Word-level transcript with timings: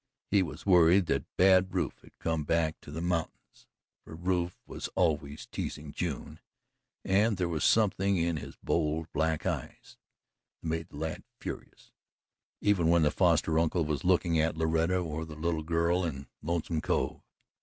He 0.31 0.41
was 0.41 0.65
worried 0.65 1.05
that 1.05 1.25
Bad 1.37 1.75
Rufe 1.75 1.99
had 2.01 2.17
come 2.17 2.43
back 2.43 2.75
to 2.81 2.89
the 2.89 3.03
mountains, 3.03 3.67
for 4.03 4.15
Rufe 4.15 4.59
was 4.65 4.87
always 4.95 5.45
teasing 5.45 5.91
June 5.91 6.39
and 7.05 7.37
there 7.37 7.47
was 7.47 7.63
something 7.63 8.17
in 8.17 8.37
his 8.37 8.55
bold, 8.63 9.11
black 9.13 9.45
eyes 9.45 9.97
that 10.59 10.67
made 10.67 10.89
the 10.89 10.97
lad 10.97 11.23
furious, 11.39 11.91
even 12.61 12.87
when 12.87 13.03
the 13.03 13.11
foster 13.11 13.59
uncle 13.59 13.85
was 13.85 14.03
looking 14.03 14.39
at 14.39 14.57
Loretta 14.57 14.97
or 14.97 15.23
the 15.23 15.35
little 15.35 15.61
girl 15.61 16.03
in 16.03 16.25
Lonesome 16.41 16.81
Cove. 16.81 17.21